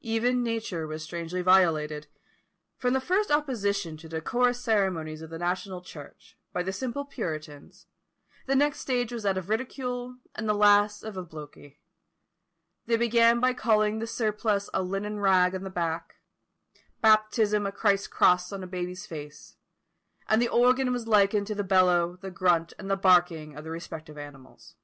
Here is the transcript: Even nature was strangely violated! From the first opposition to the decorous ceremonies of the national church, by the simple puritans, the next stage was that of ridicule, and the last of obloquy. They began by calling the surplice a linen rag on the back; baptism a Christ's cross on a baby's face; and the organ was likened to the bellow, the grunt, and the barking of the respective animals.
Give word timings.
Even 0.00 0.42
nature 0.42 0.86
was 0.86 1.02
strangely 1.02 1.42
violated! 1.42 2.06
From 2.78 2.94
the 2.94 2.98
first 2.98 3.30
opposition 3.30 3.98
to 3.98 4.08
the 4.08 4.20
decorous 4.22 4.58
ceremonies 4.58 5.20
of 5.20 5.28
the 5.28 5.38
national 5.38 5.82
church, 5.82 6.38
by 6.50 6.62
the 6.62 6.72
simple 6.72 7.04
puritans, 7.04 7.86
the 8.46 8.56
next 8.56 8.80
stage 8.80 9.12
was 9.12 9.24
that 9.24 9.36
of 9.36 9.50
ridicule, 9.50 10.16
and 10.34 10.48
the 10.48 10.54
last 10.54 11.02
of 11.02 11.18
obloquy. 11.18 11.78
They 12.86 12.96
began 12.96 13.38
by 13.38 13.52
calling 13.52 13.98
the 13.98 14.06
surplice 14.06 14.70
a 14.72 14.82
linen 14.82 15.20
rag 15.20 15.54
on 15.54 15.62
the 15.62 15.68
back; 15.68 16.20
baptism 17.02 17.66
a 17.66 17.70
Christ's 17.70 18.06
cross 18.08 18.52
on 18.54 18.62
a 18.62 18.66
baby's 18.66 19.04
face; 19.04 19.56
and 20.26 20.40
the 20.40 20.48
organ 20.48 20.90
was 20.90 21.06
likened 21.06 21.48
to 21.48 21.54
the 21.54 21.62
bellow, 21.62 22.16
the 22.22 22.30
grunt, 22.30 22.72
and 22.78 22.90
the 22.90 22.96
barking 22.96 23.54
of 23.54 23.62
the 23.62 23.70
respective 23.70 24.16
animals. 24.16 24.74